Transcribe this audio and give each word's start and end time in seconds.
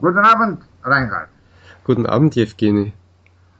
Guten 0.00 0.18
Abend, 0.18 0.62
Reinhard. 0.82 1.28
Guten 1.84 2.06
Abend, 2.06 2.34
Jewgeni. 2.34 2.94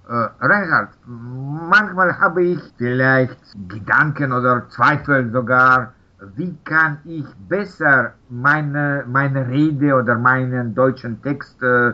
Äh, 0.09 0.29
Reinhard, 0.41 0.89
manchmal 1.07 2.19
habe 2.19 2.43
ich 2.43 2.61
vielleicht 2.79 3.37
Gedanken 3.69 4.33
oder 4.33 4.67
Zweifel 4.71 5.31
sogar, 5.31 5.93
wie 6.37 6.57
kann 6.65 6.99
ich 7.05 7.27
besser 7.49 8.15
meine, 8.31 9.05
meine 9.07 9.47
Rede 9.49 9.95
oder 9.95 10.17
meinen 10.17 10.75
deutschen 10.75 11.21
Text 11.23 11.63
äh, 11.63 11.93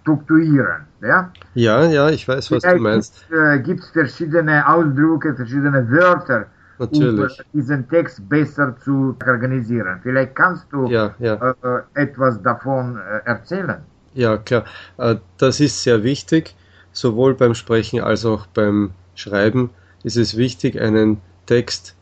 strukturieren. 0.00 0.86
Ja? 1.00 1.32
ja, 1.54 1.84
ja, 1.84 2.08
ich 2.08 2.28
weiß, 2.28 2.52
was 2.52 2.62
vielleicht 2.62 2.78
du 2.78 2.82
meinst. 2.82 3.26
Gibt 3.64 3.80
es 3.80 3.90
äh, 3.90 3.92
verschiedene 3.92 4.64
Ausdrücke, 4.66 5.34
verschiedene 5.34 5.90
Wörter, 5.90 6.46
Natürlich. 6.78 7.38
um 7.38 7.44
diesen 7.52 7.88
Text 7.88 8.28
besser 8.28 8.76
zu 8.82 9.16
organisieren. 9.26 10.00
Vielleicht 10.02 10.34
kannst 10.34 10.66
du 10.72 10.86
ja, 10.88 11.14
ja. 11.18 11.54
Äh, 11.62 12.02
etwas 12.02 12.42
davon 12.42 12.96
äh, 12.96 13.26
erzählen. 13.26 13.82
Ja, 14.14 14.36
klar. 14.38 14.64
Äh, 14.98 15.16
das 15.38 15.60
ist 15.60 15.82
sehr 15.82 16.02
wichtig. 16.02 16.54
Sowohl 16.92 17.34
beim 17.34 17.54
Sprechen 17.54 18.00
als 18.00 18.26
auch 18.26 18.46
beim 18.46 18.90
Schreiben 19.14 19.70
ist 20.02 20.16
es 20.16 20.36
wichtig, 20.36 20.80
einen 20.80 21.20
Text 21.46 21.96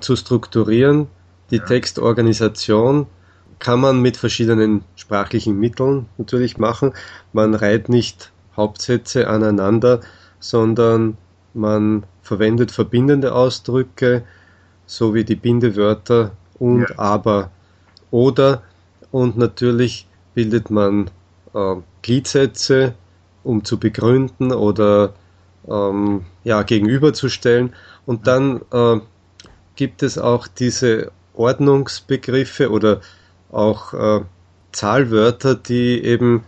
zu 0.00 0.16
strukturieren. 0.16 1.08
Die 1.50 1.56
ja. 1.56 1.64
Textorganisation 1.64 3.06
kann 3.58 3.80
man 3.80 4.00
mit 4.00 4.16
verschiedenen 4.16 4.84
sprachlichen 4.96 5.58
Mitteln 5.58 6.06
natürlich 6.18 6.58
machen. 6.58 6.92
Man 7.32 7.54
reiht 7.54 7.88
nicht 7.88 8.32
Hauptsätze 8.56 9.28
aneinander, 9.28 10.00
sondern 10.38 11.16
man 11.54 12.04
verwendet 12.26 12.72
verbindende 12.72 13.34
Ausdrücke, 13.34 14.24
so 14.86 15.14
wie 15.14 15.24
die 15.24 15.36
Bindewörter 15.36 16.32
und 16.58 16.88
ja. 16.88 16.98
aber 16.98 17.50
oder 18.10 18.62
und 19.10 19.36
natürlich 19.36 20.06
bildet 20.34 20.70
man 20.70 21.10
äh, 21.54 21.76
Gliedsätze, 22.02 22.94
um 23.44 23.64
zu 23.64 23.78
begründen 23.78 24.52
oder 24.52 25.14
ähm, 25.68 26.24
ja, 26.44 26.62
gegenüberzustellen. 26.62 27.72
Und 28.04 28.26
dann 28.26 28.60
äh, 28.72 29.00
gibt 29.76 30.02
es 30.02 30.18
auch 30.18 30.46
diese 30.48 31.12
Ordnungsbegriffe 31.34 32.70
oder 32.70 33.00
auch 33.50 33.94
äh, 33.94 34.20
Zahlwörter, 34.72 35.54
die 35.54 36.02
eben 36.02 36.44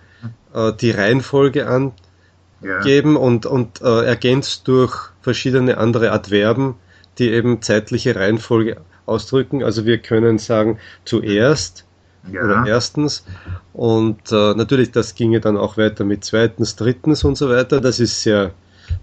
äh, 0.54 0.72
die 0.72 0.90
Reihenfolge 0.90 1.66
angeben 1.66 3.12
ja. 3.14 3.18
und, 3.18 3.46
und 3.46 3.80
äh, 3.80 4.04
ergänzt 4.04 4.68
durch 4.68 5.10
verschiedene 5.28 5.76
andere 5.76 6.10
Adverben, 6.10 6.76
die 7.18 7.28
eben 7.30 7.60
zeitliche 7.60 8.16
Reihenfolge 8.16 8.78
ausdrücken. 9.04 9.62
Also 9.62 9.84
wir 9.84 9.98
können 9.98 10.38
sagen 10.38 10.78
zuerst 11.04 11.84
ja. 12.32 12.42
oder 12.42 12.64
erstens 12.66 13.26
und 13.74 14.32
äh, 14.32 14.54
natürlich 14.54 14.90
das 14.90 15.14
ginge 15.14 15.40
dann 15.40 15.58
auch 15.58 15.76
weiter 15.76 16.04
mit 16.04 16.24
zweitens, 16.24 16.76
drittens 16.76 17.24
und 17.24 17.36
so 17.36 17.50
weiter. 17.50 17.82
Das 17.82 18.00
ist 18.00 18.22
sehr 18.22 18.52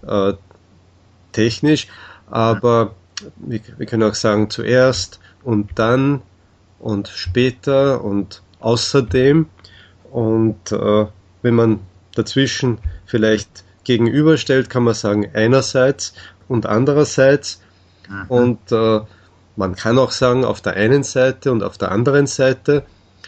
äh, 0.04 0.32
technisch, 1.30 1.86
aber 2.28 2.96
wir, 3.36 3.60
wir 3.78 3.86
können 3.86 4.02
auch 4.02 4.16
sagen 4.16 4.50
zuerst 4.50 5.20
und 5.44 5.78
dann 5.78 6.22
und 6.80 7.06
später 7.06 8.02
und 8.02 8.42
außerdem. 8.58 9.46
Und 10.10 10.72
äh, 10.72 11.06
wenn 11.42 11.54
man 11.54 11.78
dazwischen 12.16 12.78
vielleicht 13.04 13.62
gegenüberstellt, 13.86 14.68
kann 14.68 14.82
man 14.82 14.94
sagen 14.94 15.30
einerseits 15.32 16.12
und 16.48 16.66
andererseits. 16.66 17.62
Mhm. 18.08 18.24
Und 18.28 18.72
äh, 18.72 19.00
man 19.54 19.74
kann 19.76 19.98
auch 19.98 20.10
sagen 20.10 20.44
auf 20.44 20.60
der 20.60 20.74
einen 20.74 21.02
Seite 21.04 21.52
und 21.52 21.62
auf 21.62 21.78
der 21.78 21.92
anderen 21.92 22.26
Seite. 22.26 22.82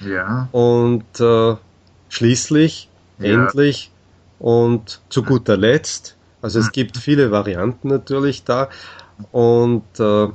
Ja. 0.04 0.48
Und 0.52 1.20
äh, 1.20 1.56
schließlich, 2.08 2.88
ja. 3.18 3.26
endlich 3.26 3.90
und 4.38 5.00
zu 5.08 5.22
guter 5.22 5.56
Letzt. 5.56 6.16
Also 6.42 6.60
es 6.60 6.70
gibt 6.70 6.96
viele 6.96 7.30
Varianten 7.30 7.88
natürlich 7.88 8.44
da 8.44 8.68
und, 9.32 9.84
äh, 9.98 10.28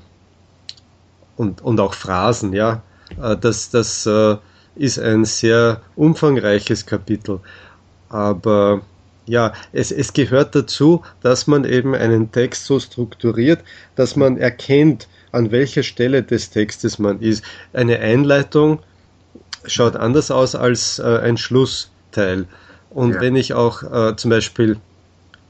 und, 1.38 1.62
und 1.62 1.80
auch 1.80 1.94
Phrasen, 1.94 2.54
ja. 2.54 2.82
Äh, 3.22 3.38
das, 3.38 3.70
das 3.70 4.06
äh, 4.06 4.38
ist 4.76 5.00
ein 5.00 5.26
sehr 5.26 5.82
umfangreiches 5.96 6.86
Kapitel. 6.86 7.40
Aber 8.10 8.82
ja, 9.26 9.54
es, 9.72 9.92
es 9.92 10.14
gehört 10.14 10.56
dazu, 10.56 11.04
dass 11.22 11.48
man 11.48 11.64
eben 11.64 11.96
einen 11.96 12.32
Text 12.32 12.66
so 12.66 12.80
strukturiert, 12.80 13.60
dass 13.96 14.16
man 14.16 14.38
erkennt, 14.38 15.08
an 15.32 15.52
welcher 15.52 15.84
Stelle 15.84 16.24
des 16.24 16.50
Textes 16.52 17.00
man 17.00 17.20
ist. 17.20 17.44
Eine 17.74 18.00
Einleitung 18.00 18.80
schaut 19.66 19.96
anders 19.96 20.30
aus 20.30 20.56
als 20.56 21.00
äh, 21.00 21.20
ein 21.20 21.38
Schlussteil. 21.38 22.46
Und 22.90 23.16
ja. 23.16 23.22
wenn 23.22 23.36
ich 23.36 23.54
auch 23.54 23.84
äh, 23.84 24.16
zum 24.16 24.30
Beispiel 24.30 24.78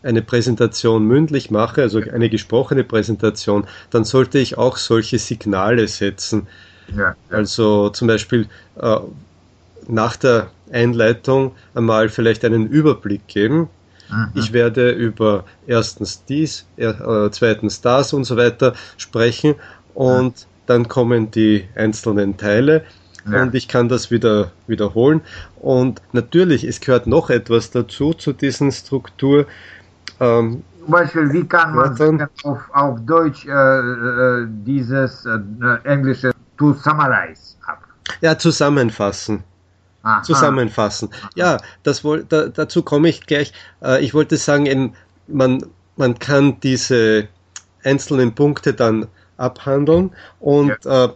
eine 0.02 0.22
Präsentation 0.22 1.06
mündlich 1.06 1.50
mache, 1.50 1.82
also 1.82 2.00
eine 2.00 2.30
gesprochene 2.30 2.84
Präsentation, 2.84 3.66
dann 3.90 4.04
sollte 4.04 4.40
ich 4.40 4.58
auch 4.58 4.78
solche 4.78 5.18
Signale 5.20 5.88
setzen. 5.88 6.48
Ja. 6.96 7.16
Also 7.30 7.90
zum 7.90 8.08
Beispiel 8.08 8.48
äh, 8.80 8.98
nach 9.88 10.16
der 10.16 10.48
Einleitung 10.72 11.54
einmal 11.76 12.10
vielleicht 12.10 12.44
einen 12.46 12.68
Überblick 12.68 13.28
geben. 13.28 13.70
Mhm. 14.10 14.32
Ich 14.36 14.54
werde 14.54 14.92
über 14.92 15.46
erstens 15.68 16.26
dies, 16.26 16.66
äh, 16.78 16.94
zweitens 17.32 17.82
das 17.82 18.14
und 18.14 18.26
so 18.26 18.38
weiter 18.38 18.74
sprechen 18.98 19.56
und 19.94 20.36
mhm. 20.36 20.46
dann 20.66 20.88
kommen 20.88 21.32
die 21.32 21.66
einzelnen 21.76 22.38
Teile 22.38 22.84
ja. 23.30 23.44
und 23.44 23.56
ich 23.56 23.68
kann 23.68 23.90
das 23.90 24.12
wieder 24.12 24.52
wiederholen. 24.68 25.22
Und 25.62 26.02
natürlich, 26.12 26.64
es 26.64 26.80
gehört 26.80 27.08
noch 27.08 27.30
etwas 27.30 27.72
dazu 27.72 28.14
zu 28.14 28.34
diesen 28.34 28.72
Struktur. 28.72 29.46
Ähm, 30.20 30.64
Zum 30.82 30.92
Beispiel, 30.92 31.34
wie 31.34 31.46
kann 31.46 31.76
man 31.76 32.28
auf, 32.44 32.60
auf 32.74 33.00
Deutsch 33.06 33.46
äh, 33.46 33.52
äh, 33.52 34.48
dieses 34.66 35.26
äh, 35.26 35.40
englische 35.84 36.34
to 36.58 36.74
summarize 36.74 37.56
ab. 37.66 37.84
Ja, 38.22 38.38
zusammenfassen. 38.38 39.44
Aha. 40.04 40.22
Zusammenfassen. 40.22 41.10
Ja, 41.36 41.58
das 41.84 42.04
wohl, 42.04 42.26
da, 42.28 42.48
dazu 42.48 42.84
komme 42.84 43.10
ich 43.10 43.26
gleich. 43.26 43.54
Äh, 43.82 44.04
ich 44.04 44.14
wollte 44.14 44.38
sagen, 44.38 44.66
eben, 44.66 44.94
man, 45.28 45.66
man 45.96 46.20
kann 46.20 46.60
diese 46.60 47.30
einzelnen 47.84 48.36
Punkte 48.36 48.74
dann 48.74 49.08
abhandeln 49.38 50.12
und 50.40 50.74
ja. 50.84 51.06
äh, 51.06 51.10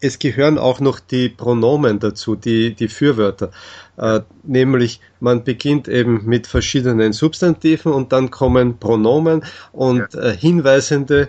es 0.00 0.18
gehören 0.18 0.58
auch 0.58 0.80
noch 0.80 0.98
die 0.98 1.28
Pronomen 1.28 2.00
dazu, 2.00 2.34
die, 2.34 2.74
die 2.74 2.88
Fürwörter. 2.88 3.50
Äh, 3.96 4.20
nämlich 4.42 5.00
man 5.20 5.44
beginnt 5.44 5.86
eben 5.86 6.24
mit 6.24 6.46
verschiedenen 6.46 7.12
Substantiven 7.12 7.92
und 7.92 8.12
dann 8.12 8.30
kommen 8.30 8.78
Pronomen 8.78 9.44
und 9.70 10.12
ja. 10.12 10.20
äh, 10.20 10.36
hinweisende, 10.36 11.28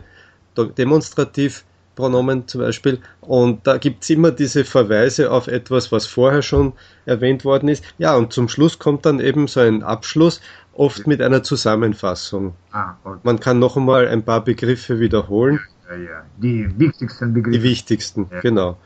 demonstrativ 0.78 1.66
Pronomen 1.96 2.48
zum 2.48 2.62
Beispiel. 2.62 3.00
Und 3.22 3.68
da 3.68 3.78
gibt's 3.78 4.10
immer 4.10 4.32
diese 4.32 4.66
Verweise 4.66 5.32
auf 5.32 5.48
etwas, 5.48 5.92
was 5.92 6.06
vorher 6.06 6.42
schon 6.42 6.74
erwähnt 7.06 7.46
worden 7.46 7.70
ist. 7.70 7.84
Ja, 7.98 8.16
und 8.16 8.34
zum 8.34 8.50
Schluss 8.50 8.80
kommt 8.80 9.06
dann 9.06 9.20
eben 9.20 9.48
so 9.48 9.60
ein 9.60 9.84
Abschluss, 9.84 10.42
oft 10.74 11.08
mit 11.08 11.22
einer 11.22 11.44
Zusammenfassung. 11.44 12.56
Ah, 12.72 12.96
okay. 13.04 13.20
Man 13.24 13.40
kann 13.40 13.60
noch 13.60 13.78
einmal 13.78 14.08
ein 14.08 14.24
paar 14.24 14.44
Begriffe 14.44 15.00
wiederholen. 15.00 15.60
Ja, 15.90 15.96
ja. 15.96 16.24
Die 16.38 16.80
wichtigsten 16.80 17.34
Begriffe. 17.34 17.58
Die 17.58 17.64
wichtigsten, 17.64 18.28
ja. 18.32 18.42
genau. 18.42 18.78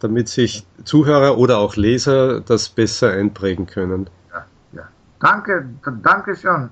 Damit 0.00 0.28
sich 0.28 0.64
Zuhörer 0.84 1.36
oder 1.38 1.58
auch 1.58 1.76
Leser 1.76 2.40
das 2.40 2.68
besser 2.68 3.12
einprägen 3.12 3.66
können. 3.66 4.08
Ja, 4.32 4.46
ja. 4.72 4.88
Danke, 5.20 5.68
danke 6.02 6.36
schon. 6.36 6.70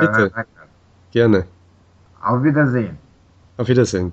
Bitte. 0.00 0.32
Gerne. 1.10 1.46
Auf 2.22 2.42
Wiedersehen. 2.42 2.98
Auf 3.56 3.68
Wiedersehen. 3.68 4.12